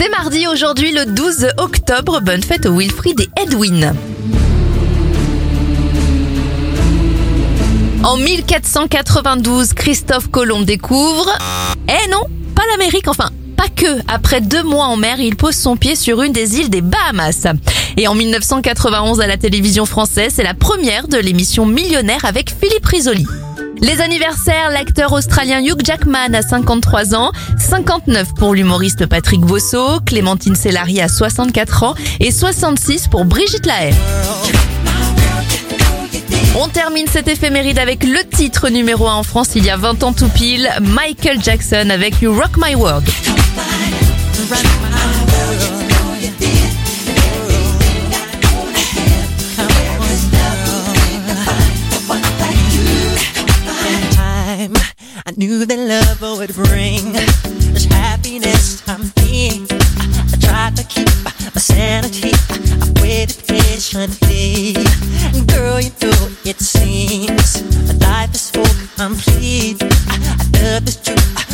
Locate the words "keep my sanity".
60.82-62.32